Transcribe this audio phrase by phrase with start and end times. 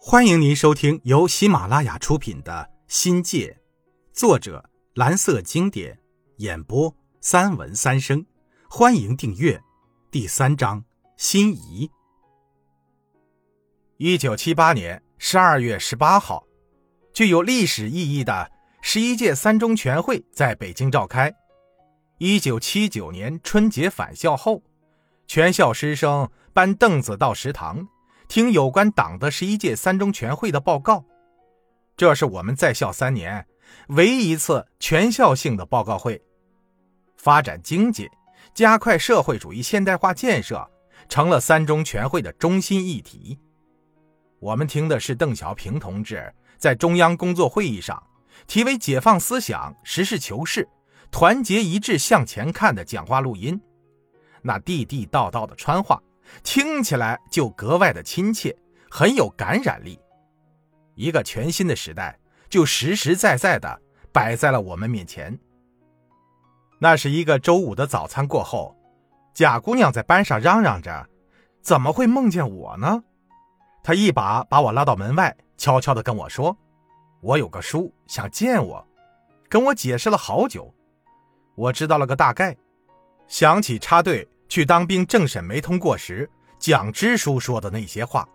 [0.00, 3.58] 欢迎您收听由喜马拉雅出品的《新界》，
[4.18, 5.98] 作者蓝色经典，
[6.36, 8.24] 演播三文三生。
[8.70, 9.60] 欢迎订阅。
[10.10, 10.84] 第三章：
[11.16, 11.90] 心仪。
[13.96, 16.46] 一九七八年十二月十八号，
[17.12, 18.50] 具有历史意义的
[18.82, 21.34] 十一届三中全会在北京召开。
[22.18, 24.62] 一九七九年春节返校后，
[25.26, 27.88] 全校师生搬凳子到食堂。
[28.28, 31.04] 听有关党的十一届三中全会的报告，
[31.96, 33.46] 这是我们在校三年
[33.88, 36.20] 唯一一次全校性的报告会。
[37.16, 38.10] 发展经济、
[38.52, 40.68] 加快社会主义现代化建设
[41.08, 43.38] 成了三中全会的中心议题。
[44.38, 48.00] 我们听的是邓小平同志在中央工作会议上
[48.46, 50.68] 题为“解放思想、实事求是、
[51.10, 53.58] 团结一致向前看”的讲话录音，
[54.42, 56.00] 那地地道道的川话。
[56.42, 58.56] 听起来就格外的亲切，
[58.90, 59.98] 很有感染力。
[60.94, 63.80] 一个全新的时代就实实在在的
[64.12, 65.38] 摆在了我们面前。
[66.78, 68.76] 那是一个周五的早餐过后，
[69.34, 71.08] 贾姑娘在班上嚷嚷着
[71.62, 73.02] ：“怎么会梦见我呢？”
[73.82, 76.56] 她一把把我拉到门外，悄悄的跟我说
[77.20, 78.86] ：“我有个叔想见我，
[79.48, 80.72] 跟我解释了好久。”
[81.56, 82.54] 我知道了个大概，
[83.28, 84.28] 想起插队。
[84.48, 88.28] 去当兵政审没通过时，蒋支书说的那些话，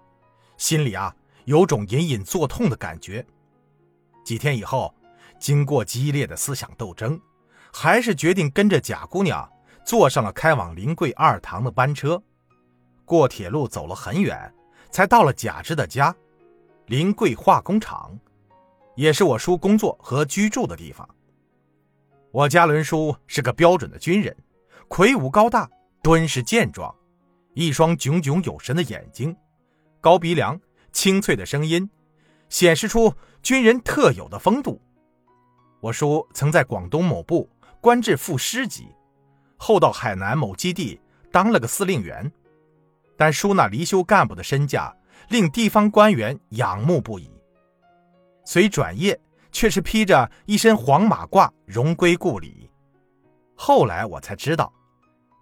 [0.57, 3.25] 心里啊有种隐隐作痛的感觉。
[4.23, 4.93] 几天以后，
[5.39, 7.19] 经过激烈的思想斗争，
[7.73, 9.49] 还是决定跟着贾姑娘
[9.83, 12.21] 坐上了开往临桂二塘的班车。
[13.05, 14.53] 过铁路走了很远，
[14.91, 16.15] 才到了贾芝的家——
[16.85, 18.17] 临桂化工厂，
[18.95, 21.07] 也是我叔工作和居住的地方。
[22.31, 24.35] 我家伦叔是个标准的军人，
[24.87, 25.69] 魁梧高大。
[26.03, 26.93] 敦实健壮，
[27.53, 29.35] 一双炯炯有神的眼睛，
[29.99, 30.59] 高鼻梁，
[30.91, 31.87] 清脆的声音，
[32.49, 34.81] 显示出军人特有的风度。
[35.79, 37.47] 我叔曾在广东某部
[37.79, 38.87] 官至副师级，
[39.57, 40.99] 后到海南某基地
[41.31, 42.31] 当了个司令员，
[43.15, 44.91] 但叔那离休干部的身价
[45.29, 47.29] 令地方官员仰慕不已。
[48.43, 49.19] 虽转业，
[49.51, 52.71] 却是披着一身黄马褂，荣归故里。
[53.53, 54.73] 后来我才知道。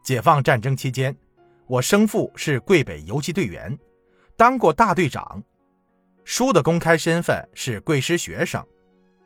[0.09, 1.15] 解放战争期间，
[1.67, 3.77] 我生父是桂北游击队员，
[4.35, 5.39] 当过大队长。
[6.23, 8.65] 叔的公开身份是贵师学生，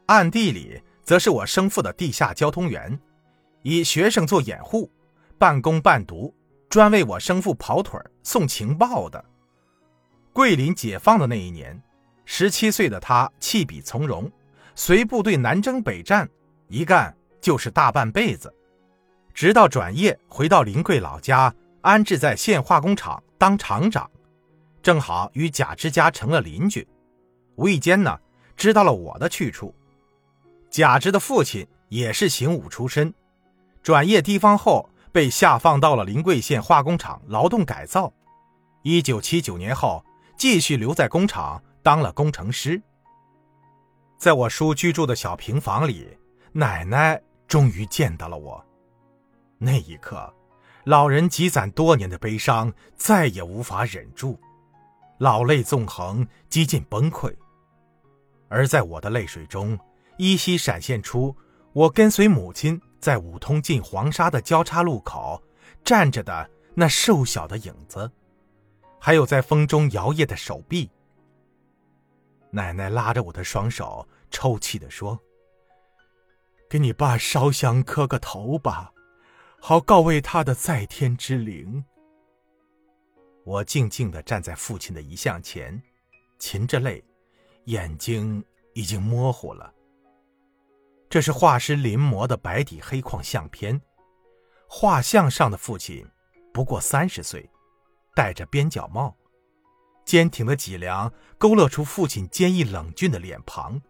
[0.07, 2.99] 暗地里则是我生父的地下交通员，
[3.61, 4.91] 以学生做掩护，
[5.38, 6.35] 半工半读，
[6.67, 9.23] 专为我生父跑腿送情报的。
[10.33, 11.81] 桂林解放的那一年，
[12.25, 14.29] 十七岁的他弃笔从戎，
[14.75, 16.29] 随部队南征北战，
[16.67, 18.53] 一干就是大半辈子。
[19.33, 24.09] 直到转业回到临桂老家，安置在县化工厂当厂长，
[24.81, 26.88] 正好与贾之家成了邻居。
[27.55, 28.19] 无意间呢，
[28.55, 29.73] 知道了我的去处。
[30.69, 33.13] 贾之的父亲也是刑武出身，
[33.81, 38.11] 转业地方后被下放到了临桂县化工厂劳动改造。
[38.81, 40.03] 一九七九年后，
[40.38, 42.81] 继续留在工厂当了工程师。
[44.17, 46.17] 在我叔居住的小平房里，
[46.51, 48.65] 奶奶终于见到了我。
[49.66, 50.31] 那一刻，
[50.84, 54.38] 老人积攒多年的悲伤再也无法忍住，
[55.19, 57.34] 老泪纵横，几近崩溃。
[58.50, 59.79] 而在我的泪水中，
[60.18, 61.34] 依稀闪现出
[61.72, 65.41] 我跟随母亲在五通进黄沙的交叉路口
[65.81, 68.12] 站着的那瘦小的影子，
[69.00, 70.91] 还有在风中摇曳的手臂。
[72.51, 75.18] 奶奶拉着我的双手，抽泣地说
[76.69, 78.91] ：“给你爸烧香磕个头吧。”
[79.66, 81.81] 好告慰他的在天之灵。
[83.46, 85.81] 我静静的站在父亲的遗像前，
[86.38, 87.01] 噙着泪，
[87.68, 88.44] 眼睛
[88.74, 89.74] 已经模糊了。
[91.09, 93.81] 这是画师临摹的白底黑框相片，
[94.68, 96.06] 画像上的父亲
[96.53, 97.50] 不过三十岁，
[98.13, 99.16] 戴着边角帽，
[100.03, 103.81] 坚挺的脊梁勾勒出父亲坚毅冷峻的脸庞。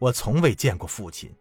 [0.00, 1.32] 我从未见过父亲，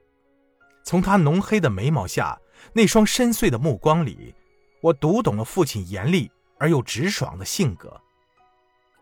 [0.83, 2.39] 从他浓黑的眉毛下。
[2.73, 4.33] 那双深邃的目光里，
[4.81, 7.99] 我读懂了父亲严厉而又直爽的性格。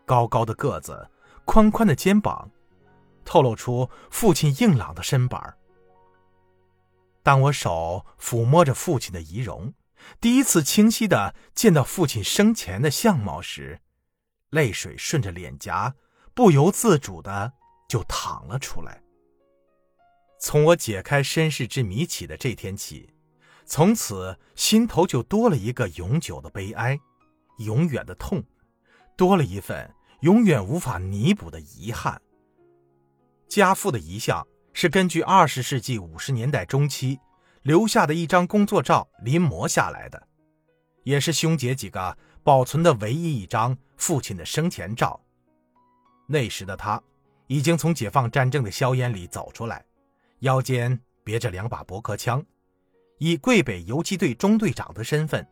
[0.06, 1.08] 高高的个子，
[1.44, 2.50] 宽宽的肩膀，
[3.24, 5.56] 透露出父亲硬朗的身板。
[7.22, 9.74] 当我手抚摸着父亲的仪容，
[10.20, 13.80] 第一次清晰的见到父亲生前的相貌时，
[14.50, 15.94] 泪水顺着脸颊
[16.32, 17.52] 不由自主的
[17.86, 19.02] 就淌了出来。
[20.40, 23.12] 从我解开身世之谜起的这天起。
[23.70, 26.98] 从此，心头就多了一个永久的悲哀，
[27.58, 28.42] 永远的痛，
[29.14, 32.20] 多了一份永远无法弥补的遗憾。
[33.46, 37.20] 家父的遗像是根据二十世纪五十年代中期
[37.60, 40.26] 留下的一张工作照临摹下来的，
[41.02, 45.20] 也是兄姐几个保存的唯一一张父亲的生前照。
[46.26, 47.02] 那时的他，
[47.48, 49.84] 已经从解放战争的硝烟里走出来，
[50.38, 52.42] 腰间别着两把驳壳枪，
[53.18, 55.46] 以桂北游击队中队长的身份，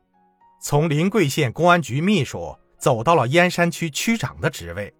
[0.60, 4.92] 从临桂县公安局秘书走到了燕山区区长的职位，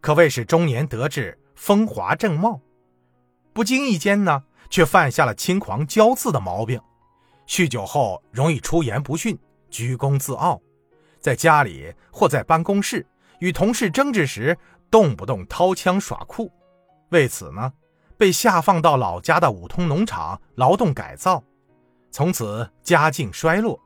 [0.00, 1.38] 可谓是中年得志。
[1.56, 2.58] 风华正茂，
[3.52, 6.80] 不经意间呢，却犯下了轻狂骄恣的毛病。
[7.46, 9.38] 酗酒后容易出言不逊，
[9.68, 10.58] 居功自傲，
[11.18, 13.06] 在家里或在办公室
[13.40, 14.56] 与同事争执时，
[14.90, 16.50] 动不动掏枪耍酷。
[17.10, 17.70] 为此呢，
[18.16, 21.44] 被下放到老家的五通农场劳动改造，
[22.10, 23.80] 从此家境衰落。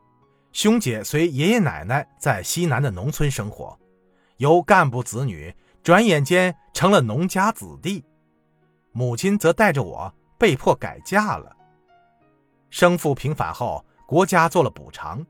[0.52, 3.78] 兄姐随爷爷奶奶在西南的农村生活，
[4.36, 5.54] 由干部子女。
[5.82, 8.02] 转眼间成了农家子弟，
[8.92, 11.54] 母亲则带着我被迫改嫁了。
[12.70, 15.22] 生父平反后，国家做了补偿，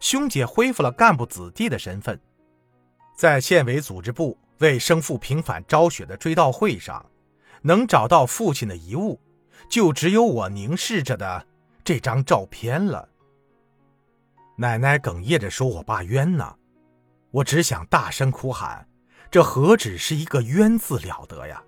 [0.00, 2.20] 兄姐恢复了干部子弟的身份。
[3.16, 7.02] 在县委组织部为生父平反昭雪的追悼会上，
[7.62, 9.18] 能找到父亲的遗物，
[9.70, 11.46] 就只有我凝视着的
[11.84, 13.08] 这张照片了。
[14.56, 16.56] 奶奶哽咽着说：“我爸冤呐！”
[17.30, 18.88] 我只想大声哭喊。
[19.30, 21.60] 这何止是一个冤字了得呀！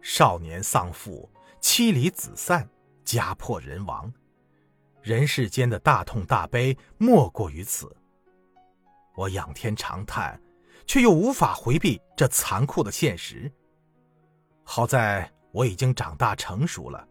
[0.00, 1.30] 少年丧父，
[1.60, 2.66] 妻离子散，
[3.04, 4.10] 家破人亡，
[5.02, 7.94] 人世间的大痛大悲莫过于此。
[9.14, 10.40] 我仰天长叹，
[10.86, 13.52] 却又无法回避这残酷的现实。
[14.64, 17.06] 好在我已经长大成熟了，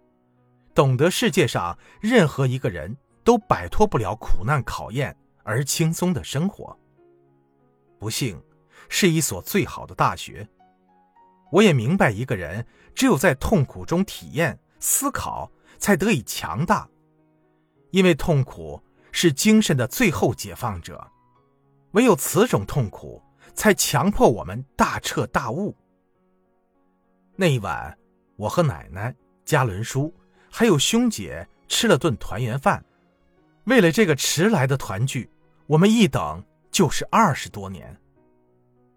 [0.74, 6.78] 懂得世界上任何一个人都摆脱不了苦难考验而轻松的生活。
[8.00, 8.42] 不幸。
[8.94, 10.46] 是一所最好的大学。
[11.50, 16.90] 我也明白，一个人只有在痛苦中体验、思考，才得以强大。
[17.92, 18.84] 因为痛苦
[19.14, 21.10] 是精神的最后解放者，
[21.92, 25.74] 唯有此种痛苦，才强迫我们大彻大悟。
[27.38, 27.98] 那一晚，
[28.36, 29.16] 我和奶奶、
[29.46, 30.14] 加伦叔
[30.52, 32.84] 还有兄姐吃了顿团圆饭。
[33.64, 35.30] 为了这个迟来的团聚，
[35.66, 37.96] 我们一等就是二十多年。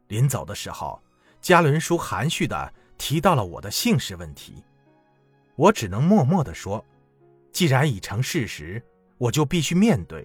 [0.09, 1.01] 临走的时候，
[1.41, 4.65] 嘉伦叔含蓄的提到了我的姓氏问题，
[5.55, 6.85] 我只能默默的说
[7.53, 8.83] ：“既然已成事实，
[9.17, 10.23] 我就必须面对；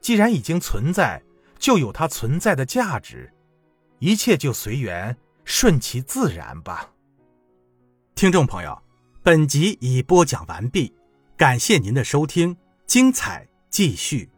[0.00, 1.22] 既然已经存在，
[1.58, 3.32] 就有它存在的价值，
[3.98, 6.90] 一切就随缘，顺其自然吧。”
[8.14, 8.80] 听众朋友，
[9.30, 10.92] 本集已播讲完毕，
[11.36, 14.28] 感谢您的收听，精彩继续。